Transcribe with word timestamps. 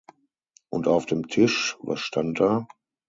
Und 0.71 0.87
auf 0.87 1.05
dem 1.05 1.27
Tisch, 1.27 1.77
was 1.81 1.99
stand 1.99 2.39
da? 2.39 2.65